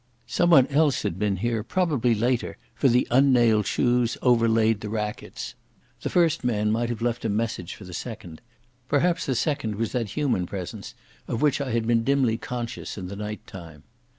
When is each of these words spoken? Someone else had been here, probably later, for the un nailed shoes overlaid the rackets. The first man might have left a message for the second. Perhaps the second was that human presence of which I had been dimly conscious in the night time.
Someone 0.25 0.65
else 0.65 1.03
had 1.03 1.19
been 1.19 1.35
here, 1.37 1.61
probably 1.63 2.15
later, 2.15 2.57
for 2.73 2.87
the 2.89 3.07
un 3.11 3.31
nailed 3.31 3.67
shoes 3.67 4.17
overlaid 4.23 4.81
the 4.81 4.89
rackets. 4.89 5.53
The 6.01 6.09
first 6.09 6.43
man 6.43 6.71
might 6.71 6.89
have 6.89 7.03
left 7.03 7.23
a 7.23 7.29
message 7.29 7.75
for 7.75 7.83
the 7.83 7.93
second. 7.93 8.41
Perhaps 8.87 9.27
the 9.27 9.35
second 9.35 9.75
was 9.75 9.91
that 9.91 10.09
human 10.17 10.47
presence 10.47 10.95
of 11.27 11.43
which 11.43 11.61
I 11.61 11.69
had 11.73 11.85
been 11.85 12.03
dimly 12.03 12.39
conscious 12.39 12.97
in 12.97 13.09
the 13.09 13.15
night 13.15 13.45
time. 13.45 13.83